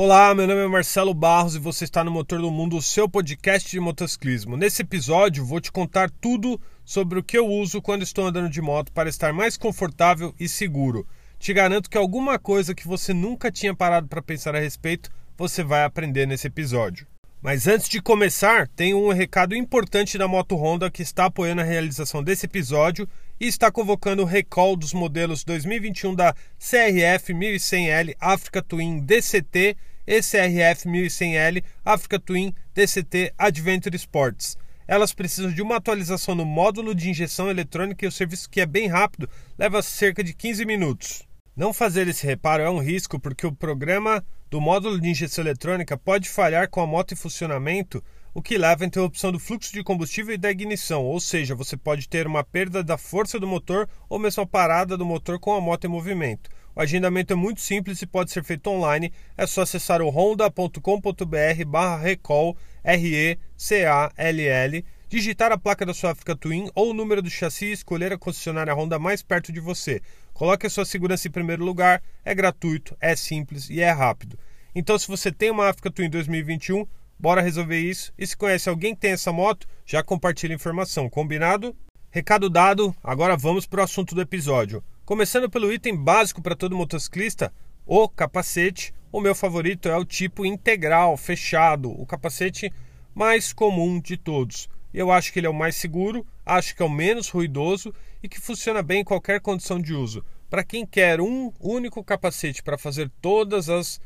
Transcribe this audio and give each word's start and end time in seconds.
Olá, 0.00 0.32
meu 0.32 0.46
nome 0.46 0.60
é 0.60 0.68
Marcelo 0.68 1.12
Barros 1.12 1.56
e 1.56 1.58
você 1.58 1.82
está 1.82 2.04
no 2.04 2.10
Motor 2.12 2.40
do 2.40 2.52
Mundo, 2.52 2.76
o 2.76 2.80
seu 2.80 3.08
podcast 3.08 3.68
de 3.68 3.80
motociclismo. 3.80 4.56
Nesse 4.56 4.82
episódio, 4.82 5.44
vou 5.44 5.60
te 5.60 5.72
contar 5.72 6.08
tudo 6.08 6.60
sobre 6.84 7.18
o 7.18 7.22
que 7.22 7.36
eu 7.36 7.48
uso 7.48 7.82
quando 7.82 8.02
estou 8.02 8.24
andando 8.24 8.48
de 8.48 8.62
moto 8.62 8.92
para 8.92 9.08
estar 9.08 9.32
mais 9.32 9.56
confortável 9.56 10.32
e 10.38 10.48
seguro. 10.48 11.04
Te 11.36 11.52
garanto 11.52 11.90
que 11.90 11.98
alguma 11.98 12.38
coisa 12.38 12.76
que 12.76 12.86
você 12.86 13.12
nunca 13.12 13.50
tinha 13.50 13.74
parado 13.74 14.06
para 14.06 14.22
pensar 14.22 14.54
a 14.54 14.60
respeito, 14.60 15.10
você 15.36 15.64
vai 15.64 15.82
aprender 15.82 16.26
nesse 16.26 16.46
episódio. 16.46 17.04
Mas 17.40 17.68
antes 17.68 17.88
de 17.88 18.02
começar, 18.02 18.66
tem 18.66 18.94
um 18.94 19.12
recado 19.12 19.54
importante 19.54 20.18
da 20.18 20.26
Moto 20.26 20.56
Honda 20.56 20.90
que 20.90 21.02
está 21.02 21.26
apoiando 21.26 21.60
a 21.60 21.64
realização 21.64 22.20
desse 22.20 22.46
episódio 22.46 23.08
e 23.38 23.46
está 23.46 23.70
convocando 23.70 24.22
o 24.22 24.26
recall 24.26 24.74
dos 24.74 24.92
modelos 24.92 25.44
2021 25.44 26.16
da 26.16 26.34
CRF 26.58 27.32
1100L 27.32 28.16
Africa 28.18 28.60
Twin 28.60 28.98
DCT 28.98 29.76
e 30.04 30.20
CRF 30.20 30.88
1100L 30.88 31.62
Africa 31.84 32.18
Twin 32.18 32.52
DCT 32.74 33.32
Adventure 33.38 33.94
Sports. 33.94 34.58
Elas 34.88 35.14
precisam 35.14 35.52
de 35.52 35.62
uma 35.62 35.76
atualização 35.76 36.34
no 36.34 36.44
módulo 36.44 36.92
de 36.92 37.08
injeção 37.08 37.48
eletrônica 37.48 38.04
e 38.04 38.08
o 38.08 38.12
serviço 38.12 38.50
que 38.50 38.60
é 38.60 38.66
bem 38.66 38.88
rápido, 38.88 39.30
leva 39.56 39.80
cerca 39.80 40.24
de 40.24 40.34
15 40.34 40.64
minutos. 40.64 41.22
Não 41.54 41.72
fazer 41.72 42.08
esse 42.08 42.26
reparo 42.26 42.64
é 42.64 42.70
um 42.70 42.80
risco 42.80 43.20
porque 43.20 43.46
o 43.46 43.54
programa 43.54 44.24
do 44.50 44.60
módulo 44.60 45.00
de 45.00 45.08
injeção 45.08 45.44
eletrônica 45.44 45.96
pode 45.96 46.28
falhar 46.28 46.70
com 46.70 46.80
a 46.80 46.86
moto 46.86 47.12
em 47.12 47.16
funcionamento, 47.16 48.02
o 48.34 48.40
que 48.40 48.56
leva 48.56 48.84
à 48.84 48.86
interrupção 48.86 49.32
do 49.32 49.38
fluxo 49.38 49.72
de 49.72 49.82
combustível 49.82 50.34
e 50.34 50.38
da 50.38 50.50
ignição, 50.50 51.04
ou 51.04 51.20
seja, 51.20 51.54
você 51.54 51.76
pode 51.76 52.08
ter 52.08 52.26
uma 52.26 52.44
perda 52.44 52.82
da 52.82 52.96
força 52.96 53.38
do 53.38 53.46
motor 53.46 53.88
ou 54.08 54.18
mesmo 54.18 54.42
a 54.42 54.46
parada 54.46 54.96
do 54.96 55.04
motor 55.04 55.38
com 55.38 55.54
a 55.54 55.60
moto 55.60 55.84
em 55.84 55.88
movimento. 55.88 56.48
O 56.74 56.80
agendamento 56.80 57.32
é 57.32 57.36
muito 57.36 57.60
simples 57.60 58.00
e 58.00 58.06
pode 58.06 58.30
ser 58.30 58.44
feito 58.44 58.70
online. 58.70 59.12
É 59.36 59.46
só 59.46 59.62
acessar 59.62 60.00
o 60.00 60.08
honda.com.br 60.08 61.64
barra 61.66 61.96
recall 61.96 62.56
R-E-C-A-L-L, 62.84 64.84
digitar 65.08 65.50
a 65.50 65.58
placa 65.58 65.86
da 65.86 65.94
sua 65.94 66.10
Africa 66.10 66.36
Twin 66.36 66.70
ou 66.74 66.90
o 66.90 66.94
número 66.94 67.22
do 67.22 67.30
chassi 67.30 67.66
e 67.66 67.72
escolher 67.72 68.12
a 68.12 68.18
concessionária 68.18 68.74
Honda 68.74 68.98
mais 68.98 69.22
perto 69.22 69.50
de 69.50 69.60
você. 69.60 70.02
Coloque 70.34 70.66
a 70.66 70.70
sua 70.70 70.84
segurança 70.84 71.26
em 71.26 71.30
primeiro 71.30 71.64
lugar, 71.64 72.02
é 72.24 72.34
gratuito, 72.34 72.96
é 73.00 73.16
simples 73.16 73.70
e 73.70 73.80
é 73.80 73.90
rápido. 73.90 74.38
Então, 74.74 74.98
se 74.98 75.08
você 75.08 75.32
tem 75.32 75.50
uma 75.50 75.68
Africa 75.68 75.90
Twin 75.90 76.10
2021, 76.10 76.86
bora 77.18 77.40
resolver 77.40 77.80
isso. 77.80 78.12
E 78.18 78.26
se 78.26 78.36
conhece 78.36 78.68
alguém 78.68 78.94
que 78.94 79.00
tem 79.00 79.12
essa 79.12 79.32
moto, 79.32 79.66
já 79.84 80.02
compartilha 80.02 80.52
a 80.52 80.56
informação, 80.56 81.08
combinado? 81.08 81.74
Recado 82.10 82.48
dado, 82.48 82.94
agora 83.02 83.36
vamos 83.36 83.66
para 83.66 83.80
o 83.80 83.84
assunto 83.84 84.14
do 84.14 84.20
episódio. 84.20 84.84
Começando 85.04 85.48
pelo 85.48 85.72
item 85.72 85.96
básico 85.96 86.42
para 86.42 86.54
todo 86.54 86.76
motociclista, 86.76 87.52
o 87.86 88.08
capacete. 88.08 88.94
O 89.10 89.22
meu 89.22 89.34
favorito 89.34 89.88
é 89.88 89.96
o 89.96 90.04
tipo 90.04 90.44
integral, 90.44 91.16
fechado, 91.16 91.90
o 91.90 92.04
capacete 92.04 92.70
mais 93.14 93.54
comum 93.54 93.98
de 93.98 94.18
todos. 94.18 94.68
Eu 94.92 95.12
acho 95.12 95.32
que 95.32 95.38
ele 95.38 95.46
é 95.46 95.50
o 95.50 95.54
mais 95.54 95.76
seguro, 95.76 96.26
acho 96.44 96.74
que 96.74 96.82
é 96.82 96.86
o 96.86 96.90
menos 96.90 97.28
ruidoso 97.28 97.94
e 98.22 98.28
que 98.28 98.40
funciona 98.40 98.82
bem 98.82 99.00
em 99.00 99.04
qualquer 99.04 99.40
condição 99.40 99.80
de 99.80 99.94
uso. 99.94 100.24
Para 100.48 100.64
quem 100.64 100.86
quer 100.86 101.20
um 101.20 101.52
único 101.60 102.02
capacete 102.02 102.62
para 102.62 102.78
fazer 102.78 103.10
todas 103.20 103.68
as 103.68 104.00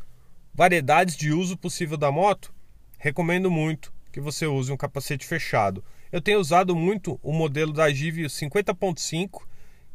variedades 0.53 1.17
de 1.17 1.33
uso 1.33 1.57
possível 1.57 1.97
da 1.97 2.11
moto, 2.11 2.53
recomendo 2.99 3.51
muito 3.51 3.93
que 4.13 4.21
você 4.21 4.47
use 4.47 4.71
um 4.71 4.77
capacete 4.77 5.27
fechado. 5.27 5.83
Eu 6.11 6.21
tenho 6.21 6.41
usado 6.41 6.77
muito 6.77 7.19
o 7.23 7.33
modelo 7.33 7.73
da 7.73 7.89
Give 7.91 8.25
50.5, 8.25 9.43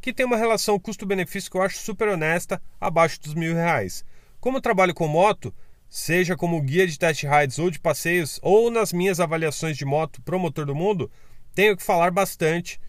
que 0.00 0.12
tem 0.12 0.26
uma 0.26 0.36
relação 0.36 0.78
custo-benefício 0.78 1.50
que 1.50 1.56
eu 1.56 1.62
acho 1.62 1.78
super 1.78 2.08
honesta, 2.08 2.60
abaixo 2.80 3.20
dos 3.20 3.34
mil 3.34 3.54
reais. 3.54 4.04
Como 4.40 4.56
eu 4.56 4.62
trabalho 4.62 4.94
com 4.94 5.06
moto, 5.06 5.54
seja 5.88 6.36
como 6.36 6.60
guia 6.60 6.86
de 6.86 6.98
test 6.98 7.24
rides 7.24 7.58
ou 7.58 7.70
de 7.70 7.80
passeios, 7.80 8.38
ou 8.42 8.70
nas 8.70 8.92
minhas 8.92 9.20
avaliações 9.20 9.76
de 9.76 9.84
moto 9.84 10.20
pro 10.22 10.38
motor 10.38 10.66
do 10.66 10.74
mundo, 10.74 11.10
tenho 11.54 11.76
que 11.76 11.82
falar 11.82 12.10
bastante 12.10 12.80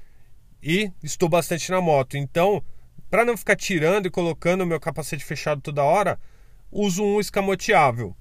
e 0.62 0.92
estou 1.02 1.30
bastante 1.30 1.72
na 1.72 1.80
moto. 1.80 2.18
Então, 2.18 2.64
para 3.10 3.26
não 3.26 3.38
ficar 3.38 3.56
tirando 3.56 4.06
e 4.06 4.12
colocando 4.12 4.62
o 4.62 4.68
meu 4.68 4.80
capacete 4.80 5.24
fechado 5.24 5.62
toda 5.62 5.84
hora, 5.84 6.20
uso 6.72 7.04
um 7.04 7.20
escamoteável, 7.20 8.16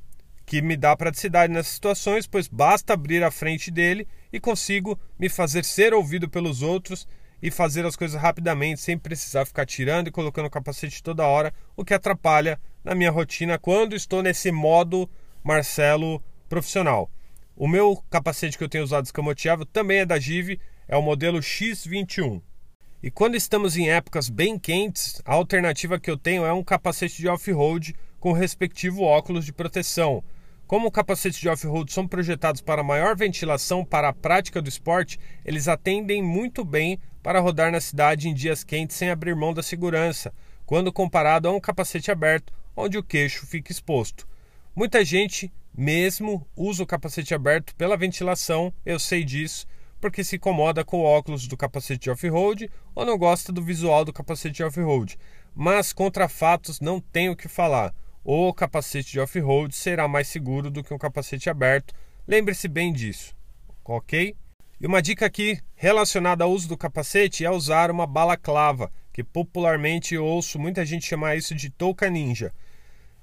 que 0.47 0.62
me 0.62 0.76
dá 0.76 0.97
praticidade 0.97 1.53
nessas 1.53 1.74
situações, 1.74 2.26
pois 2.26 2.48
basta 2.48 2.94
abrir 2.94 3.22
a 3.22 3.30
frente 3.30 3.70
dele 3.70 4.08
e 4.32 4.41
consigo 4.41 4.98
me 5.19 5.28
fazer 5.28 5.64
ser 5.64 5.92
ouvido 5.92 6.28
pelos 6.28 6.62
outros 6.62 7.06
e 7.42 7.50
fazer 7.50 7.84
as 7.84 7.97
coisas 7.97 8.20
rapidamente, 8.20 8.80
sem 8.80 8.97
precisar 8.97 9.44
ficar 9.44 9.66
tirando 9.66 10.08
e 10.08 10.10
colocando 10.10 10.47
o 10.47 10.50
capacete 10.50 11.03
toda 11.03 11.26
hora, 11.26 11.53
o 11.76 11.84
que 11.84 11.94
atrapalha 11.94 12.58
na 12.88 12.94
minha 12.94 13.10
rotina 13.10 13.59
quando 13.59 13.94
estou 13.94 14.22
nesse 14.22 14.50
modo 14.50 15.09
Marcelo 15.44 16.22
profissional. 16.49 17.10
O 17.54 17.69
meu 17.69 18.03
capacete 18.09 18.56
que 18.56 18.65
eu 18.65 18.69
tenho 18.69 18.82
usado 18.82 19.04
escamoteável 19.04 19.66
também 19.66 19.99
é 19.99 20.06
da 20.06 20.19
Give, 20.19 20.59
é 20.88 20.97
o 20.97 21.03
modelo 21.03 21.38
X21. 21.38 22.41
E 23.03 23.10
quando 23.10 23.34
estamos 23.34 23.77
em 23.77 23.91
épocas 23.91 24.31
bem 24.31 24.59
quentes, 24.59 25.21
a 25.27 25.34
alternativa 25.34 26.00
que 26.00 26.10
eu 26.10 26.16
tenho 26.16 26.47
é 26.47 26.53
um 26.53 26.65
capacete 26.65 27.19
de 27.19 27.28
off-road 27.28 27.94
com 28.19 28.31
o 28.31 28.34
respectivo 28.34 29.03
óculos 29.03 29.44
de 29.44 29.53
proteção. 29.53 30.25
Como 30.66 30.91
capacetes 30.91 31.38
de 31.38 31.48
off-road 31.48 31.93
são 31.93 32.09
projetados 32.09 32.62
para 32.62 32.82
maior 32.82 33.15
ventilação 33.15 33.84
para 33.84 34.09
a 34.09 34.15
prática 34.15 34.62
do 34.62 34.69
esporte, 34.69 35.19
eles 35.44 35.69
atendem 35.69 36.22
muito 36.22 36.65
bem 36.65 36.98
para 37.22 37.41
rodar 37.41 37.71
na 37.71 37.82
cidade 37.82 38.28
em 38.31 38.34
dias 38.34 38.65
quentes 38.65 38.97
sem 38.97 39.10
abrir 39.10 39.37
mão 39.37 39.53
da 39.53 39.62
segurança, 39.62 40.32
quando 40.65 40.93
comparado 40.93 41.48
a 41.48 41.53
um 41.53 41.60
capacete 41.60 42.10
aberto, 42.10 42.53
onde 42.78 42.97
o 42.97 43.03
queixo 43.03 43.44
fica 43.44 43.72
exposto. 43.72 44.27
Muita 44.75 45.05
gente 45.05 45.53
mesmo 45.77 46.47
usa 46.55 46.84
o 46.84 46.87
capacete 46.87 47.34
aberto 47.34 47.75
pela 47.75 47.97
ventilação, 47.97 48.72
eu 48.87 49.00
sei 49.00 49.25
disso, 49.25 49.66
porque 50.00 50.22
se 50.22 50.37
incomoda 50.37 50.84
com 50.84 51.00
o 51.00 51.05
óculos 51.05 51.49
do 51.49 51.56
capacete 51.56 52.09
off-road 52.09 52.71
ou 52.94 53.05
não 53.05 53.19
gosta 53.19 53.53
do 53.53 53.61
visual 53.61 54.05
do 54.05 54.12
capacete 54.12 54.62
off-road. 54.62 55.19
Mas 55.56 55.93
contra 55.93 56.28
fatos 56.28 56.78
não 56.81 57.00
tenho 57.00 57.33
o 57.33 57.37
que 57.37 57.49
falar. 57.49 57.93
O 58.22 58.55
capacete 58.55 59.10
de 59.10 59.21
off-road 59.21 59.75
será 59.75 60.06
mais 60.06 60.28
seguro 60.28 60.71
do 60.71 60.84
que 60.84 60.95
um 60.95 60.99
capacete 60.99 61.50
aberto. 61.50 61.93
Lembre-se 62.28 62.69
bem 62.69 62.93
disso, 62.93 63.34
ok? 63.84 64.37
E 64.81 64.87
uma 64.87 65.03
dica 65.03 65.27
aqui 65.27 65.59
relacionada 65.75 66.45
ao 66.45 66.53
uso 66.53 66.69
do 66.69 66.77
capacete 66.77 67.45
é 67.45 67.50
usar 67.50 67.91
uma 67.91 68.06
balaclava, 68.06 68.93
que 69.12 69.25
popularmente 69.25 70.16
ouço 70.16 70.60
muita 70.60 70.87
gente 70.87 71.06
chamar 71.06 71.34
isso 71.34 71.56
de 71.56 71.71
touca 71.71 72.09
ninja. 72.09 72.53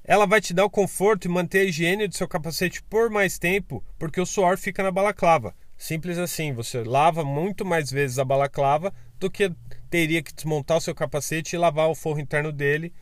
Ela 0.07 0.27
vai 0.27 0.39
te 0.39 0.53
dar 0.53 0.65
o 0.65 0.69
conforto 0.69 1.25
e 1.25 1.29
manter 1.29 1.61
a 1.61 1.63
higiene 1.63 2.07
do 2.07 2.15
seu 2.15 2.27
capacete 2.27 2.83
por 2.83 3.09
mais 3.09 3.39
tempo, 3.39 3.83
porque 3.97 4.21
o 4.21 4.25
suor 4.25 4.55
fica 4.55 4.83
na 4.83 4.91
balaclava. 4.91 5.55
Simples 5.75 6.19
assim, 6.19 6.53
você 6.53 6.83
lava 6.83 7.25
muito 7.25 7.65
mais 7.65 7.89
vezes 7.89 8.19
a 8.19 8.23
balaclava 8.23 8.93
do 9.19 9.31
que 9.31 9.51
teria 9.89 10.21
que 10.21 10.33
desmontar 10.33 10.77
o 10.77 10.81
seu 10.81 10.93
capacete 10.93 11.55
e 11.55 11.59
lavar 11.59 11.89
o 11.89 11.95
forro 11.95 12.19
interno 12.19 12.51
dele. 12.51 12.93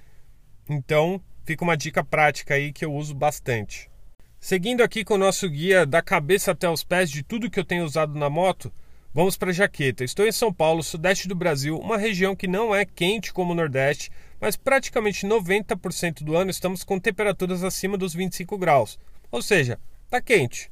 Então, 0.70 1.22
fica 1.44 1.66
uma 1.66 1.76
dica 1.76 2.06
prática 2.06 2.54
aí 2.54 2.72
que 2.72 2.86
eu 2.86 2.94
uso 2.94 3.14
bastante. 3.14 3.92
Seguindo 4.40 4.82
aqui 4.82 5.04
com 5.04 5.16
o 5.16 5.18
nosso 5.18 5.50
guia 5.50 5.86
da 5.86 6.02
cabeça 6.02 6.52
até 6.52 6.70
os 6.70 6.86
pés 6.86 7.12
de 7.12 7.22
tudo 7.22 7.50
que 7.50 7.60
eu 7.60 7.66
tenho 7.66 7.84
usado 7.84 8.18
na 8.18 8.30
moto, 8.30 8.72
vamos 9.14 9.38
para 9.38 9.52
a 9.52 9.54
jaqueta. 9.54 10.04
Estou 10.04 10.28
em 10.28 10.32
São 10.32 10.52
Paulo, 10.52 10.82
sudeste 10.82 11.28
do 11.28 11.36
Brasil, 11.36 11.78
uma 11.78 11.98
região 11.98 12.36
que 12.36 12.48
não 12.48 12.74
é 12.74 12.84
quente 12.84 13.32
como 13.32 13.52
o 13.52 13.56
Nordeste, 13.56 14.12
mas 14.42 14.56
praticamente 14.56 15.28
90% 15.28 16.24
do 16.24 16.36
ano 16.36 16.50
estamos 16.50 16.84
com 16.84 17.00
temperaturas 17.00 17.64
acima 17.64 17.98
dos 17.98 18.14
25 18.14 18.58
graus. 18.58 18.98
Ou 19.32 19.42
seja, 19.42 19.80
está 20.06 20.20
quente. 20.20 20.72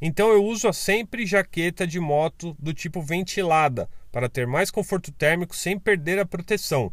Então 0.00 0.30
eu 0.30 0.44
uso 0.44 0.72
sempre 0.72 1.26
jaqueta 1.26 1.86
de 1.86 2.00
moto 2.00 2.56
do 2.58 2.72
tipo 2.72 3.02
ventilada 3.02 3.88
para 4.10 4.28
ter 4.28 4.46
mais 4.46 4.70
conforto 4.70 5.12
térmico 5.12 5.54
sem 5.54 5.78
perder 5.78 6.18
a 6.18 6.26
proteção. 6.26 6.92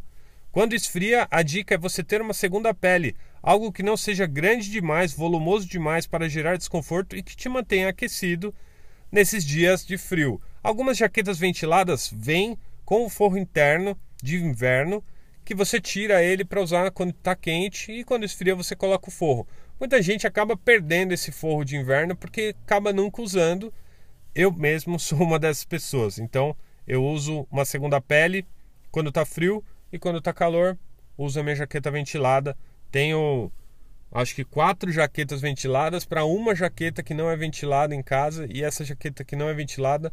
Quando 0.52 0.74
esfria, 0.74 1.28
a 1.30 1.44
dica 1.44 1.76
é 1.76 1.78
você 1.78 2.04
ter 2.04 2.22
uma 2.22 2.34
segunda 2.34 2.74
pele, 2.74 3.16
algo 3.44 3.72
que 3.72 3.84
não 3.84 3.98
seja 3.98 4.26
grande 4.26 4.72
demais, 4.72 5.14
volumoso 5.14 5.68
demais 5.68 6.08
para 6.08 6.30
gerar 6.30 6.58
desconforto 6.58 7.16
e 7.16 7.22
que 7.22 7.36
te 7.36 7.50
mantenha 7.50 7.90
aquecido 7.90 8.56
nesses 9.12 9.46
dias 9.46 9.86
de 9.86 9.98
frio. 9.98 10.42
Algumas 10.66 10.98
jaquetas 10.98 11.38
ventiladas 11.38 12.12
vêm 12.12 12.58
com 12.84 13.06
o 13.06 13.10
forro 13.10 13.38
interno 13.38 13.96
de 14.20 14.38
inverno 14.38 15.04
que 15.46 15.54
você 15.54 15.80
tira 15.80 16.24
ele 16.24 16.44
para 16.44 16.60
usar 16.60 16.90
quando 16.90 17.12
está 17.12 17.36
quente 17.36 17.92
e 17.92 18.04
quando 18.04 18.24
esfria 18.24 18.56
você 18.56 18.76
coloca 18.76 19.08
o 19.08 19.12
forro. 19.12 19.48
Muita 19.80 20.02
gente 20.02 20.26
acaba 20.26 20.58
perdendo 20.58 21.12
esse 21.12 21.32
forro 21.32 21.64
de 21.64 21.78
inverno 21.78 22.16
porque 22.16 22.56
acaba 22.66 22.92
nunca 22.92 23.22
usando. 23.22 23.72
Eu 24.34 24.52
mesmo 24.52 24.98
sou 25.00 25.20
uma 25.22 25.38
dessas 25.38 25.66
pessoas. 25.66 26.18
Então 26.18 26.56
eu 26.88 27.06
uso 27.06 27.48
uma 27.52 27.64
segunda 27.64 28.02
pele 28.02 28.44
quando 28.90 29.10
está 29.10 29.24
frio 29.24 29.64
e 29.94 30.00
quando 30.00 30.18
está 30.18 30.34
calor 30.34 30.76
uso 31.16 31.40
a 31.40 31.44
minha 31.44 31.56
jaqueta 31.56 31.92
ventilada. 31.92 32.58
Tenho 32.90 33.52
acho 34.12 34.34
que 34.34 34.44
quatro 34.44 34.92
jaquetas 34.92 35.42
ventiladas 35.42 36.06
para 36.06 36.26
uma 36.26 36.56
jaqueta 36.56 37.04
que 37.04 37.14
não 37.14 37.30
é 37.30 37.38
ventilada 37.38 37.94
em 37.94 38.02
casa 38.02 38.48
e 38.52 38.64
essa 38.64 38.84
jaqueta 38.84 39.24
que 39.24 39.36
não 39.36 39.48
é 39.48 39.54
ventilada 39.54 40.12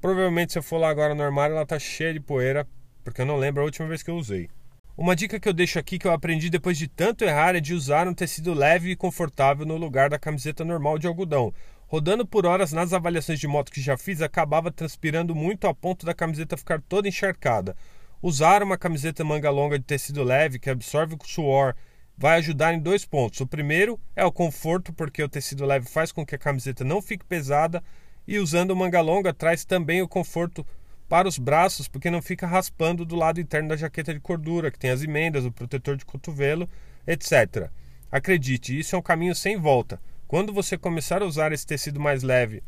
provavelmente 0.00 0.52
se 0.52 0.58
eu 0.58 0.62
for 0.62 0.78
lá 0.78 0.88
agora 0.88 1.14
no 1.14 1.22
armário 1.22 1.54
ela 1.54 1.62
está 1.62 1.78
cheia 1.78 2.12
de 2.12 2.20
poeira 2.20 2.66
porque 3.04 3.20
eu 3.20 3.26
não 3.26 3.36
lembro 3.36 3.62
a 3.62 3.64
última 3.64 3.88
vez 3.88 4.02
que 4.02 4.10
eu 4.10 4.16
usei. 4.16 4.48
Uma 4.96 5.16
dica 5.16 5.40
que 5.40 5.48
eu 5.48 5.52
deixo 5.52 5.78
aqui 5.78 5.98
que 5.98 6.06
eu 6.06 6.12
aprendi 6.12 6.50
depois 6.50 6.76
de 6.76 6.86
tanto 6.86 7.24
errar 7.24 7.56
é 7.56 7.60
de 7.60 7.72
usar 7.72 8.06
um 8.06 8.12
tecido 8.12 8.52
leve 8.52 8.90
e 8.90 8.96
confortável 8.96 9.64
no 9.64 9.76
lugar 9.76 10.10
da 10.10 10.18
camiseta 10.18 10.64
normal 10.64 10.98
de 10.98 11.06
algodão. 11.06 11.54
Rodando 11.86 12.26
por 12.26 12.44
horas 12.44 12.70
nas 12.70 12.92
avaliações 12.92 13.40
de 13.40 13.48
moto 13.48 13.72
que 13.72 13.80
já 13.80 13.96
fiz, 13.96 14.20
acabava 14.20 14.70
transpirando 14.70 15.34
muito 15.34 15.66
a 15.66 15.74
ponto 15.74 16.04
da 16.04 16.14
camiseta 16.14 16.56
ficar 16.56 16.80
toda 16.82 17.08
encharcada. 17.08 17.74
Usar 18.22 18.62
uma 18.62 18.76
camiseta 18.76 19.24
manga 19.24 19.50
longa 19.50 19.78
de 19.78 19.84
tecido 19.84 20.22
leve 20.22 20.58
que 20.58 20.68
absorve 20.68 21.14
o 21.14 21.26
suor 21.26 21.74
vai 22.16 22.36
ajudar 22.36 22.74
em 22.74 22.78
dois 22.78 23.06
pontos. 23.06 23.40
O 23.40 23.46
primeiro 23.46 23.98
é 24.14 24.24
o 24.24 24.30
conforto, 24.30 24.92
porque 24.92 25.22
o 25.22 25.28
tecido 25.28 25.64
leve 25.64 25.88
faz 25.88 26.12
com 26.12 26.26
que 26.26 26.34
a 26.34 26.38
camiseta 26.38 26.84
não 26.84 27.00
fique 27.00 27.24
pesada, 27.24 27.82
e 28.30 28.38
usando 28.38 28.76
manga 28.76 29.00
longa 29.00 29.34
traz 29.34 29.64
também 29.64 30.00
o 30.00 30.06
conforto 30.06 30.64
para 31.08 31.26
os 31.26 31.36
braços, 31.36 31.88
porque 31.88 32.08
não 32.08 32.22
fica 32.22 32.46
raspando 32.46 33.04
do 33.04 33.16
lado 33.16 33.40
interno 33.40 33.70
da 33.70 33.76
jaqueta 33.76 34.14
de 34.14 34.20
cordura, 34.20 34.70
que 34.70 34.78
tem 34.78 34.90
as 34.90 35.02
emendas, 35.02 35.44
o 35.44 35.50
protetor 35.50 35.96
de 35.96 36.04
cotovelo, 36.04 36.68
etc. 37.04 37.68
Acredite, 38.08 38.78
isso 38.78 38.94
é 38.94 38.98
um 39.00 39.02
caminho 39.02 39.34
sem 39.34 39.56
volta. 39.56 40.00
Quando 40.28 40.52
você 40.52 40.78
começar 40.78 41.22
a 41.22 41.26
usar 41.26 41.50
esse 41.50 41.66
tecido 41.66 41.98
mais 41.98 42.22
leve 42.22 42.62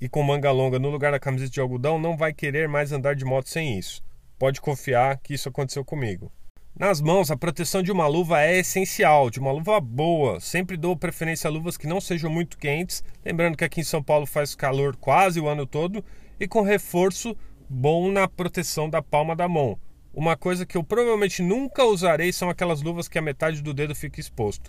e 0.00 0.08
com 0.08 0.20
manga 0.20 0.50
longa 0.50 0.80
no 0.80 0.90
lugar 0.90 1.12
da 1.12 1.20
camiseta 1.20 1.52
de 1.52 1.60
algodão, 1.60 1.96
não 1.96 2.16
vai 2.16 2.32
querer 2.32 2.68
mais 2.68 2.90
andar 2.90 3.14
de 3.14 3.24
moto 3.24 3.48
sem 3.48 3.78
isso. 3.78 4.02
Pode 4.36 4.60
confiar 4.60 5.18
que 5.18 5.34
isso 5.34 5.48
aconteceu 5.48 5.84
comigo. 5.84 6.32
Nas 6.76 7.00
mãos, 7.00 7.30
a 7.30 7.36
proteção 7.36 7.84
de 7.84 7.92
uma 7.92 8.08
luva 8.08 8.42
é 8.42 8.58
essencial, 8.58 9.30
de 9.30 9.38
uma 9.38 9.52
luva 9.52 9.80
boa. 9.80 10.40
Sempre 10.40 10.76
dou 10.76 10.96
preferência 10.96 11.46
a 11.46 11.50
luvas 11.50 11.76
que 11.76 11.86
não 11.86 12.00
sejam 12.00 12.28
muito 12.28 12.58
quentes, 12.58 13.04
lembrando 13.24 13.56
que 13.56 13.64
aqui 13.64 13.80
em 13.80 13.84
São 13.84 14.02
Paulo 14.02 14.26
faz 14.26 14.56
calor 14.56 14.96
quase 14.96 15.38
o 15.38 15.46
ano 15.46 15.66
todo, 15.66 16.04
e 16.40 16.48
com 16.48 16.62
reforço 16.62 17.36
bom 17.70 18.10
na 18.10 18.26
proteção 18.26 18.90
da 18.90 19.00
palma 19.00 19.36
da 19.36 19.46
mão. 19.46 19.78
Uma 20.12 20.36
coisa 20.36 20.66
que 20.66 20.76
eu 20.76 20.82
provavelmente 20.82 21.42
nunca 21.42 21.84
usarei 21.84 22.32
são 22.32 22.50
aquelas 22.50 22.82
luvas 22.82 23.06
que 23.06 23.18
a 23.20 23.22
metade 23.22 23.62
do 23.62 23.72
dedo 23.72 23.94
fica 23.94 24.18
exposto. 24.18 24.68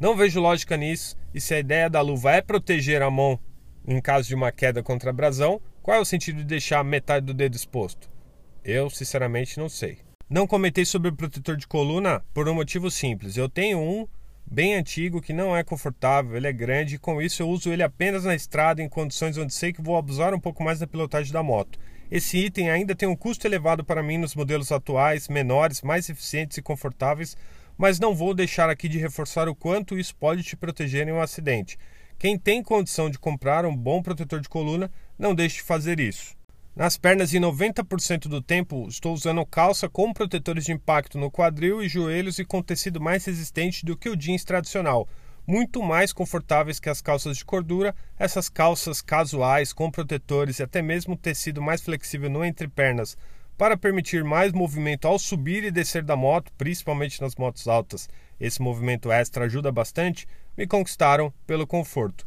Não 0.00 0.16
vejo 0.16 0.40
lógica 0.40 0.74
nisso, 0.78 1.18
e 1.34 1.40
se 1.40 1.52
a 1.52 1.58
ideia 1.58 1.90
da 1.90 2.00
luva 2.00 2.32
é 2.32 2.40
proteger 2.40 3.02
a 3.02 3.10
mão 3.10 3.38
em 3.86 4.00
caso 4.00 4.26
de 4.26 4.34
uma 4.34 4.50
queda 4.50 4.82
contra 4.82 5.10
abrasão, 5.10 5.60
qual 5.82 5.98
é 5.98 6.00
o 6.00 6.04
sentido 6.06 6.38
de 6.38 6.44
deixar 6.44 6.82
metade 6.82 7.26
do 7.26 7.34
dedo 7.34 7.56
exposto? 7.56 8.08
Eu, 8.64 8.88
sinceramente, 8.88 9.58
não 9.58 9.68
sei. 9.68 9.98
Não 10.32 10.46
comentei 10.46 10.86
sobre 10.86 11.10
o 11.10 11.12
protetor 11.14 11.58
de 11.58 11.66
coluna 11.66 12.24
por 12.32 12.48
um 12.48 12.54
motivo 12.54 12.90
simples. 12.90 13.36
Eu 13.36 13.50
tenho 13.50 13.78
um 13.78 14.08
bem 14.50 14.74
antigo 14.74 15.20
que 15.20 15.30
não 15.30 15.54
é 15.54 15.62
confortável, 15.62 16.34
ele 16.34 16.46
é 16.46 16.52
grande 16.54 16.94
e 16.94 16.98
com 16.98 17.20
isso 17.20 17.42
eu 17.42 17.50
uso 17.50 17.70
ele 17.70 17.82
apenas 17.82 18.24
na 18.24 18.34
estrada 18.34 18.82
em 18.82 18.88
condições 18.88 19.36
onde 19.36 19.52
sei 19.52 19.74
que 19.74 19.82
vou 19.82 19.94
abusar 19.94 20.32
um 20.32 20.40
pouco 20.40 20.64
mais 20.64 20.78
da 20.78 20.86
pilotagem 20.86 21.34
da 21.34 21.42
moto. 21.42 21.78
Esse 22.10 22.38
item 22.38 22.70
ainda 22.70 22.94
tem 22.94 23.06
um 23.06 23.14
custo 23.14 23.46
elevado 23.46 23.84
para 23.84 24.02
mim 24.02 24.16
nos 24.16 24.34
modelos 24.34 24.72
atuais, 24.72 25.28
menores, 25.28 25.82
mais 25.82 26.08
eficientes 26.08 26.56
e 26.56 26.62
confortáveis, 26.62 27.36
mas 27.76 28.00
não 28.00 28.14
vou 28.14 28.32
deixar 28.32 28.70
aqui 28.70 28.88
de 28.88 28.96
reforçar 28.96 29.50
o 29.50 29.54
quanto 29.54 29.98
isso 29.98 30.16
pode 30.16 30.42
te 30.42 30.56
proteger 30.56 31.06
em 31.06 31.12
um 31.12 31.20
acidente. 31.20 31.78
Quem 32.18 32.38
tem 32.38 32.62
condição 32.62 33.10
de 33.10 33.18
comprar 33.18 33.66
um 33.66 33.76
bom 33.76 34.00
protetor 34.00 34.40
de 34.40 34.48
coluna, 34.48 34.90
não 35.18 35.34
deixe 35.34 35.56
de 35.56 35.62
fazer 35.62 36.00
isso. 36.00 36.34
Nas 36.74 36.96
pernas, 36.96 37.34
em 37.34 37.38
90% 37.38 38.28
do 38.28 38.40
tempo, 38.40 38.88
estou 38.88 39.12
usando 39.12 39.44
calça 39.44 39.90
com 39.90 40.10
protetores 40.10 40.64
de 40.64 40.72
impacto 40.72 41.18
no 41.18 41.30
quadril 41.30 41.82
e 41.82 41.88
joelhos 41.88 42.38
e 42.38 42.46
com 42.46 42.62
tecido 42.62 42.98
mais 42.98 43.26
resistente 43.26 43.84
do 43.84 43.94
que 43.94 44.08
o 44.08 44.16
jeans 44.16 44.42
tradicional. 44.42 45.06
Muito 45.46 45.82
mais 45.82 46.14
confortáveis 46.14 46.80
que 46.80 46.88
as 46.88 47.02
calças 47.02 47.36
de 47.36 47.44
cordura, 47.44 47.94
essas 48.18 48.48
calças 48.48 49.02
casuais 49.02 49.70
com 49.70 49.90
protetores 49.90 50.60
e 50.60 50.62
até 50.62 50.80
mesmo 50.80 51.14
tecido 51.14 51.60
mais 51.60 51.82
flexível 51.82 52.30
no 52.30 52.42
entrepernas 52.42 53.18
para 53.58 53.76
permitir 53.76 54.24
mais 54.24 54.50
movimento 54.50 55.06
ao 55.06 55.18
subir 55.18 55.64
e 55.64 55.70
descer 55.70 56.02
da 56.02 56.16
moto, 56.16 56.50
principalmente 56.56 57.20
nas 57.20 57.36
motos 57.36 57.68
altas. 57.68 58.08
Esse 58.40 58.62
movimento 58.62 59.12
extra 59.12 59.44
ajuda 59.44 59.70
bastante, 59.70 60.26
me 60.56 60.66
conquistaram 60.66 61.30
pelo 61.46 61.66
conforto. 61.66 62.26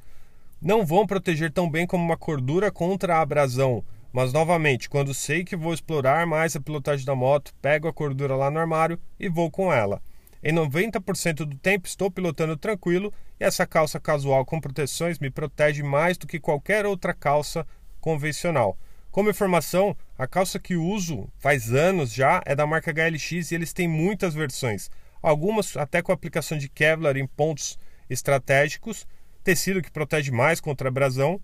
Não 0.62 0.86
vão 0.86 1.08
proteger 1.08 1.52
tão 1.52 1.68
bem 1.68 1.88
como 1.88 2.06
uma 2.06 2.16
cordura 2.16 2.72
contra 2.72 3.18
a 3.18 3.22
abrasão 3.22 3.84
mas 4.16 4.32
novamente, 4.32 4.88
quando 4.88 5.14
sei 5.14 5.44
que 5.44 5.58
vou 5.58 5.74
explorar 5.74 6.26
mais 6.26 6.56
a 6.56 6.62
pilotagem 6.62 7.06
da 7.06 7.14
moto, 7.14 7.54
pego 7.62 7.90
a 7.90 7.92
cordura 7.92 8.34
lá 8.34 8.50
no 8.50 8.58
armário 8.58 8.98
e 9.20 9.28
vou 9.28 9.52
com 9.52 9.74
ela. 9.74 10.02
Em 10.42 10.54
90% 10.54 11.44
do 11.44 11.58
tempo 11.58 11.86
estou 11.86 12.10
pilotando 12.10 12.56
tranquilo 12.56 13.14
e 13.38 13.44
essa 13.44 13.68
calça 13.68 14.00
casual 14.00 14.46
com 14.46 14.62
proteções 14.62 15.20
me 15.20 15.30
protege 15.30 15.84
mais 15.84 16.18
do 16.18 16.26
que 16.26 16.40
qualquer 16.40 16.86
outra 16.86 17.14
calça 17.14 17.68
convencional. 18.00 18.78
Como 19.12 19.30
informação, 19.30 19.98
a 20.18 20.26
calça 20.26 20.60
que 20.60 20.78
uso 20.78 21.28
faz 21.38 21.74
anos 21.74 22.14
já 22.14 22.42
é 22.46 22.56
da 22.56 22.66
marca 22.66 22.94
HLX 22.94 23.52
e 23.52 23.56
eles 23.56 23.74
têm 23.74 23.90
muitas 23.90 24.34
versões, 24.34 24.90
algumas 25.22 25.76
até 25.76 26.02
com 26.02 26.14
aplicação 26.14 26.58
de 26.58 26.70
Kevlar 26.70 27.18
em 27.18 27.28
pontos 27.28 27.78
estratégicos, 28.10 29.06
tecido 29.44 29.82
que 29.82 29.92
protege 29.92 30.32
mais 30.32 30.62
contra 30.62 30.88
abrasão 30.88 31.42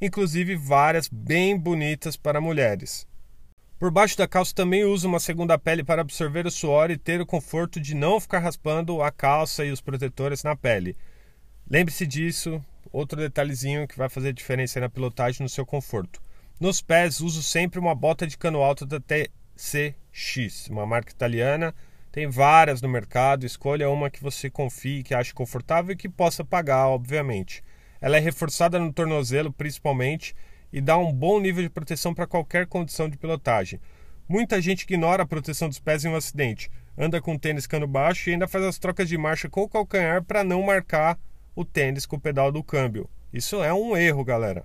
inclusive 0.00 0.56
várias 0.56 1.08
bem 1.08 1.58
bonitas 1.58 2.16
para 2.16 2.40
mulheres. 2.40 3.06
Por 3.78 3.92
baixo 3.92 4.18
da 4.18 4.26
calça 4.26 4.52
também 4.52 4.84
uso 4.84 5.06
uma 5.06 5.20
segunda 5.20 5.56
pele 5.56 5.84
para 5.84 6.02
absorver 6.02 6.46
o 6.46 6.50
suor 6.50 6.90
e 6.90 6.98
ter 6.98 7.20
o 7.20 7.26
conforto 7.26 7.80
de 7.80 7.94
não 7.94 8.18
ficar 8.18 8.40
raspando 8.40 9.00
a 9.02 9.12
calça 9.12 9.64
e 9.64 9.70
os 9.70 9.80
protetores 9.80 10.42
na 10.42 10.56
pele. 10.56 10.96
Lembre-se 11.70 12.04
disso, 12.06 12.60
outro 12.92 13.20
detalhezinho 13.20 13.86
que 13.86 13.96
vai 13.96 14.08
fazer 14.08 14.32
diferença 14.32 14.80
na 14.80 14.88
pilotagem 14.88 15.42
no 15.42 15.48
seu 15.48 15.64
conforto. 15.64 16.20
Nos 16.58 16.82
pés 16.82 17.20
uso 17.20 17.40
sempre 17.40 17.78
uma 17.78 17.94
bota 17.94 18.26
de 18.26 18.36
cano 18.36 18.62
alto 18.62 18.84
da 18.84 18.98
TCX, 18.98 20.66
uma 20.68 20.84
marca 20.84 21.12
italiana. 21.12 21.72
Tem 22.10 22.26
várias 22.26 22.82
no 22.82 22.88
mercado, 22.88 23.46
escolha 23.46 23.88
uma 23.88 24.10
que 24.10 24.20
você 24.20 24.50
confie, 24.50 25.04
que 25.04 25.14
ache 25.14 25.32
confortável 25.32 25.92
e 25.92 25.96
que 25.96 26.08
possa 26.08 26.44
pagar, 26.44 26.88
obviamente. 26.88 27.62
Ela 28.00 28.16
é 28.16 28.20
reforçada 28.20 28.78
no 28.78 28.92
tornozelo, 28.92 29.52
principalmente, 29.52 30.34
e 30.72 30.80
dá 30.80 30.96
um 30.96 31.12
bom 31.12 31.40
nível 31.40 31.62
de 31.62 31.70
proteção 31.70 32.14
para 32.14 32.26
qualquer 32.26 32.66
condição 32.66 33.08
de 33.08 33.16
pilotagem. 33.16 33.80
Muita 34.28 34.60
gente 34.60 34.82
ignora 34.82 35.22
a 35.22 35.26
proteção 35.26 35.68
dos 35.68 35.80
pés 35.80 36.04
em 36.04 36.08
um 36.08 36.16
acidente, 36.16 36.70
anda 36.96 37.20
com 37.20 37.34
o 37.34 37.38
tênis 37.38 37.66
cano 37.66 37.86
baixo 37.86 38.28
e 38.28 38.32
ainda 38.32 38.46
faz 38.46 38.64
as 38.64 38.78
trocas 38.78 39.08
de 39.08 39.16
marcha 39.16 39.48
com 39.48 39.62
o 39.62 39.68
calcanhar 39.68 40.22
para 40.22 40.44
não 40.44 40.62
marcar 40.62 41.18
o 41.56 41.64
tênis 41.64 42.04
com 42.04 42.16
o 42.16 42.20
pedal 42.20 42.52
do 42.52 42.62
câmbio. 42.62 43.08
Isso 43.32 43.62
é 43.62 43.72
um 43.72 43.96
erro, 43.96 44.24
galera. 44.24 44.64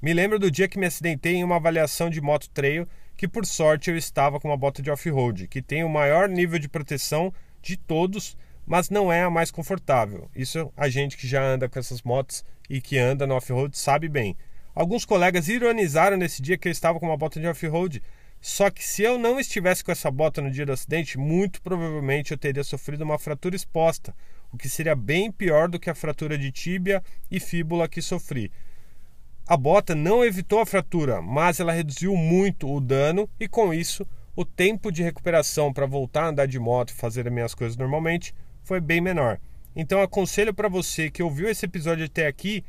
Me 0.00 0.12
lembro 0.12 0.38
do 0.38 0.50
dia 0.50 0.68
que 0.68 0.78
me 0.78 0.86
acidentei 0.86 1.36
em 1.36 1.44
uma 1.44 1.56
avaliação 1.56 2.08
de 2.08 2.20
moto 2.20 2.48
trail, 2.50 2.86
que 3.16 3.26
por 3.26 3.44
sorte 3.44 3.90
eu 3.90 3.96
estava 3.96 4.38
com 4.38 4.48
uma 4.48 4.56
bota 4.56 4.80
de 4.80 4.90
off-road, 4.90 5.48
que 5.48 5.60
tem 5.60 5.82
o 5.82 5.88
maior 5.88 6.28
nível 6.28 6.58
de 6.58 6.68
proteção 6.68 7.32
de 7.60 7.76
todos, 7.76 8.36
mas 8.68 8.90
não 8.90 9.10
é 9.10 9.22
a 9.22 9.30
mais 9.30 9.50
confortável. 9.50 10.30
Isso 10.36 10.70
a 10.76 10.90
gente 10.90 11.16
que 11.16 11.26
já 11.26 11.42
anda 11.42 11.68
com 11.68 11.78
essas 11.78 12.02
motos 12.02 12.44
e 12.68 12.82
que 12.82 12.98
anda 12.98 13.26
no 13.26 13.34
off-road 13.34 13.76
sabe 13.76 14.08
bem. 14.10 14.36
Alguns 14.74 15.06
colegas 15.06 15.48
ironizaram 15.48 16.18
nesse 16.18 16.42
dia 16.42 16.58
que 16.58 16.68
eu 16.68 16.72
estava 16.72 17.00
com 17.00 17.06
uma 17.06 17.16
bota 17.16 17.40
de 17.40 17.46
off-road, 17.46 18.02
só 18.40 18.70
que 18.70 18.84
se 18.84 19.02
eu 19.02 19.18
não 19.18 19.40
estivesse 19.40 19.82
com 19.82 19.90
essa 19.90 20.10
bota 20.10 20.42
no 20.42 20.50
dia 20.50 20.66
do 20.66 20.72
acidente, 20.72 21.18
muito 21.18 21.62
provavelmente 21.62 22.30
eu 22.30 22.38
teria 22.38 22.62
sofrido 22.62 23.02
uma 23.02 23.18
fratura 23.18 23.56
exposta, 23.56 24.14
o 24.52 24.58
que 24.58 24.68
seria 24.68 24.94
bem 24.94 25.32
pior 25.32 25.68
do 25.68 25.80
que 25.80 25.88
a 25.88 25.94
fratura 25.94 26.36
de 26.36 26.52
tíbia 26.52 27.02
e 27.30 27.40
fíbula 27.40 27.88
que 27.88 28.02
sofri. 28.02 28.52
A 29.46 29.56
bota 29.56 29.94
não 29.94 30.22
evitou 30.22 30.60
a 30.60 30.66
fratura, 30.66 31.22
mas 31.22 31.58
ela 31.58 31.72
reduziu 31.72 32.14
muito 32.14 32.70
o 32.70 32.82
dano 32.82 33.28
e 33.40 33.48
com 33.48 33.72
isso 33.72 34.06
o 34.36 34.44
tempo 34.44 34.92
de 34.92 35.02
recuperação 35.02 35.72
para 35.72 35.86
voltar 35.86 36.24
a 36.24 36.28
andar 36.28 36.46
de 36.46 36.58
moto 36.58 36.90
e 36.90 36.94
fazer 36.94 37.26
as 37.26 37.32
minhas 37.32 37.54
coisas 37.54 37.76
normalmente 37.76 38.34
foi 38.68 38.80
bem 38.82 39.00
menor. 39.00 39.40
Então 39.74 40.02
aconselho 40.02 40.52
para 40.52 40.68
você 40.68 41.10
que 41.10 41.22
ouviu 41.22 41.48
esse 41.48 41.64
episódio 41.64 42.04
até 42.04 42.26
aqui, 42.26 42.62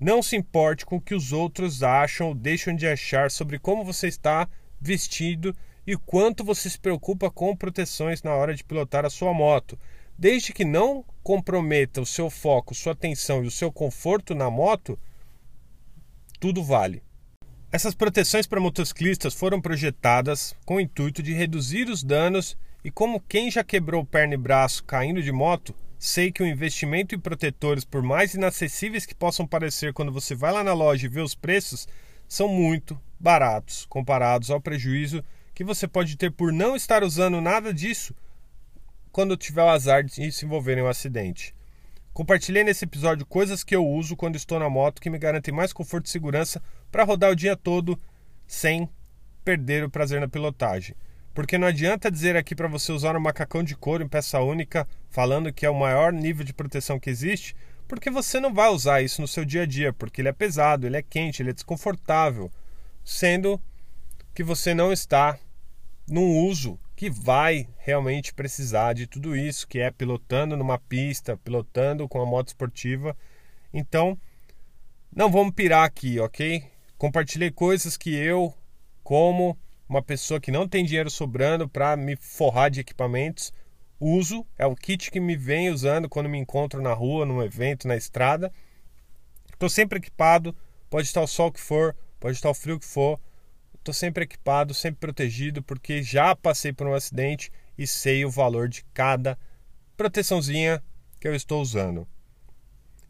não 0.00 0.22
se 0.22 0.34
importe 0.34 0.86
com 0.86 0.96
o 0.96 1.00
que 1.00 1.14
os 1.14 1.32
outros 1.32 1.82
acham 1.82 2.28
ou 2.28 2.34
deixam 2.34 2.74
de 2.74 2.86
achar 2.86 3.30
sobre 3.30 3.58
como 3.58 3.84
você 3.84 4.08
está 4.08 4.48
vestido 4.80 5.54
e 5.86 5.96
quanto 5.98 6.42
você 6.42 6.70
se 6.70 6.78
preocupa 6.78 7.30
com 7.30 7.54
proteções 7.54 8.22
na 8.22 8.34
hora 8.34 8.54
de 8.54 8.64
pilotar 8.64 9.04
a 9.04 9.10
sua 9.10 9.34
moto. 9.34 9.78
Desde 10.18 10.52
que 10.52 10.64
não 10.64 11.04
comprometa 11.22 12.00
o 12.00 12.06
seu 12.06 12.30
foco, 12.30 12.74
sua 12.74 12.92
atenção 12.94 13.44
e 13.44 13.46
o 13.46 13.50
seu 13.50 13.70
conforto 13.70 14.34
na 14.34 14.48
moto, 14.48 14.98
tudo 16.40 16.64
vale. 16.64 17.02
Essas 17.70 17.94
proteções 17.94 18.46
para 18.46 18.60
motociclistas 18.60 19.34
foram 19.34 19.60
projetadas 19.60 20.56
com 20.64 20.76
o 20.76 20.80
intuito 20.80 21.22
de 21.22 21.34
reduzir 21.34 21.90
os 21.90 22.02
danos 22.02 22.56
e 22.84 22.90
como 22.90 23.20
quem 23.20 23.50
já 23.50 23.64
quebrou 23.64 24.04
perna 24.04 24.34
e 24.34 24.36
braço 24.36 24.84
caindo 24.84 25.22
de 25.22 25.32
moto, 25.32 25.74
Sei 26.06 26.30
que 26.30 26.42
o 26.42 26.46
investimento 26.46 27.14
em 27.14 27.18
protetores, 27.18 27.82
por 27.82 28.02
mais 28.02 28.34
inacessíveis 28.34 29.06
que 29.06 29.14
possam 29.14 29.46
parecer 29.46 29.94
quando 29.94 30.12
você 30.12 30.34
vai 30.34 30.52
lá 30.52 30.62
na 30.62 30.74
loja 30.74 31.06
e 31.06 31.08
vê 31.08 31.22
os 31.22 31.34
preços, 31.34 31.88
são 32.28 32.46
muito 32.46 33.00
baratos 33.18 33.86
comparados 33.86 34.50
ao 34.50 34.60
prejuízo 34.60 35.24
que 35.54 35.64
você 35.64 35.88
pode 35.88 36.18
ter 36.18 36.30
por 36.30 36.52
não 36.52 36.76
estar 36.76 37.02
usando 37.02 37.40
nada 37.40 37.72
disso 37.72 38.14
quando 39.10 39.34
tiver 39.34 39.62
o 39.62 39.70
azar 39.70 40.04
de 40.04 40.30
se 40.30 40.44
envolver 40.44 40.76
em 40.76 40.82
um 40.82 40.88
acidente. 40.88 41.54
Compartilhei 42.12 42.64
nesse 42.64 42.84
episódio 42.84 43.24
coisas 43.24 43.64
que 43.64 43.74
eu 43.74 43.82
uso 43.82 44.14
quando 44.14 44.36
estou 44.36 44.58
na 44.58 44.68
moto 44.68 45.00
que 45.00 45.08
me 45.08 45.18
garantem 45.18 45.54
mais 45.54 45.72
conforto 45.72 46.04
e 46.04 46.10
segurança 46.10 46.62
para 46.92 47.04
rodar 47.04 47.30
o 47.30 47.36
dia 47.36 47.56
todo 47.56 47.98
sem 48.46 48.86
perder 49.42 49.84
o 49.84 49.90
prazer 49.90 50.20
na 50.20 50.28
pilotagem. 50.28 50.94
Porque 51.34 51.58
não 51.58 51.66
adianta 51.66 52.10
dizer 52.10 52.36
aqui 52.36 52.54
para 52.54 52.68
você 52.68 52.92
usar 52.92 53.16
um 53.16 53.20
macacão 53.20 53.64
de 53.64 53.76
couro 53.76 54.04
em 54.04 54.08
peça 54.08 54.38
única, 54.40 54.86
falando 55.10 55.52
que 55.52 55.66
é 55.66 55.70
o 55.70 55.74
maior 55.74 56.12
nível 56.12 56.44
de 56.44 56.54
proteção 56.54 56.98
que 56.98 57.10
existe, 57.10 57.56
porque 57.88 58.08
você 58.08 58.38
não 58.38 58.54
vai 58.54 58.68
usar 58.68 59.02
isso 59.02 59.20
no 59.20 59.26
seu 59.26 59.44
dia 59.44 59.62
a 59.62 59.66
dia, 59.66 59.92
porque 59.92 60.20
ele 60.20 60.28
é 60.28 60.32
pesado, 60.32 60.86
ele 60.86 60.96
é 60.96 61.02
quente, 61.02 61.42
ele 61.42 61.50
é 61.50 61.52
desconfortável, 61.52 62.50
sendo 63.04 63.60
que 64.32 64.44
você 64.44 64.72
não 64.72 64.92
está 64.92 65.36
num 66.08 66.38
uso 66.46 66.78
que 66.96 67.10
vai 67.10 67.68
realmente 67.78 68.32
precisar 68.32 68.92
de 68.92 69.06
tudo 69.06 69.34
isso, 69.34 69.66
que 69.66 69.80
é 69.80 69.90
pilotando 69.90 70.56
numa 70.56 70.78
pista, 70.78 71.36
pilotando 71.36 72.08
com 72.08 72.20
a 72.20 72.26
moto 72.26 72.48
esportiva. 72.48 73.16
Então, 73.72 74.16
não 75.14 75.30
vamos 75.30 75.54
pirar 75.54 75.84
aqui, 75.84 76.20
ok? 76.20 76.64
Compartilhei 76.96 77.50
coisas 77.50 77.96
que 77.96 78.14
eu, 78.14 78.54
como 79.02 79.58
uma 79.88 80.02
pessoa 80.02 80.40
que 80.40 80.50
não 80.50 80.68
tem 80.68 80.84
dinheiro 80.84 81.10
sobrando 81.10 81.68
para 81.68 81.96
me 81.96 82.16
forrar 82.16 82.70
de 82.70 82.80
equipamentos, 82.80 83.52
uso. 83.98 84.46
É 84.58 84.66
o 84.66 84.74
kit 84.74 85.10
que 85.10 85.20
me 85.20 85.36
vem 85.36 85.70
usando 85.70 86.08
quando 86.08 86.28
me 86.28 86.38
encontro 86.38 86.82
na 86.82 86.92
rua, 86.92 87.26
num 87.26 87.42
evento, 87.42 87.86
na 87.86 87.96
estrada. 87.96 88.52
Estou 89.52 89.68
sempre 89.68 89.98
equipado, 89.98 90.56
pode 90.90 91.06
estar 91.06 91.20
o 91.20 91.26
sol 91.26 91.52
que 91.52 91.60
for, 91.60 91.94
pode 92.18 92.36
estar 92.36 92.50
o 92.50 92.54
frio 92.54 92.78
que 92.78 92.86
for 92.86 93.20
Estou 93.84 93.92
sempre 93.92 94.24
equipado, 94.24 94.72
sempre 94.72 94.98
protegido, 94.98 95.62
porque 95.62 96.02
já 96.02 96.34
passei 96.34 96.72
por 96.72 96.86
um 96.86 96.94
acidente 96.94 97.52
e 97.76 97.86
sei 97.86 98.24
o 98.24 98.30
valor 98.30 98.66
de 98.66 98.82
cada 98.94 99.38
proteçãozinha 99.94 100.82
que 101.20 101.28
eu 101.28 101.34
estou 101.34 101.60
usando. 101.60 102.08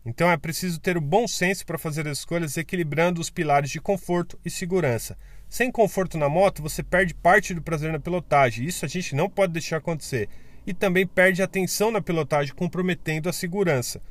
Então 0.04 0.28
é 0.28 0.36
preciso 0.36 0.80
ter 0.80 0.96
o 0.96 1.00
bom 1.00 1.28
senso 1.28 1.64
para 1.64 1.78
fazer 1.78 2.08
as 2.08 2.18
escolhas 2.18 2.56
equilibrando 2.56 3.20
os 3.20 3.30
pilares 3.30 3.70
de 3.70 3.80
conforto 3.80 4.36
e 4.44 4.50
segurança. 4.50 5.16
Sem 5.54 5.70
conforto 5.70 6.18
na 6.18 6.28
moto, 6.28 6.60
você 6.60 6.82
perde 6.82 7.14
parte 7.14 7.54
do 7.54 7.62
prazer 7.62 7.92
na 7.92 8.00
pilotagem. 8.00 8.66
Isso 8.66 8.84
a 8.84 8.88
gente 8.88 9.14
não 9.14 9.30
pode 9.30 9.52
deixar 9.52 9.76
acontecer. 9.76 10.28
E 10.66 10.74
também 10.74 11.06
perde 11.06 11.44
atenção 11.44 11.92
na 11.92 12.00
pilotagem, 12.00 12.52
comprometendo 12.52 13.28
a 13.28 13.32
segurança. 13.32 14.02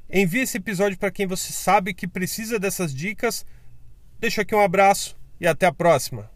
Envie 0.10 0.42
esse 0.42 0.58
episódio 0.58 0.98
para 0.98 1.12
quem 1.12 1.28
você 1.28 1.52
sabe 1.52 1.94
que 1.94 2.08
precisa 2.08 2.58
dessas 2.58 2.96
dicas. 2.96 3.46
Deixo 4.20 4.40
aqui 4.40 4.56
um 4.56 4.62
abraço 4.62 5.18
e 5.42 5.48
até 5.48 5.66
a 5.66 5.74
próxima. 5.74 6.33